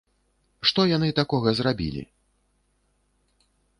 [0.69, 2.01] Што яны такога зрабілі?